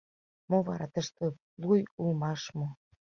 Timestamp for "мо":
0.49-0.57, 2.57-2.67